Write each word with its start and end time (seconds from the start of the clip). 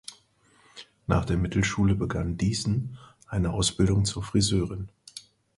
Nach 1.05 1.25
der 1.25 1.37
Mittelschule 1.37 1.93
begann 1.93 2.35
Diesen 2.35 2.97
eine 3.27 3.51
Ausbildung 3.53 4.03
zur 4.03 4.23
Friseurin. 4.23 4.89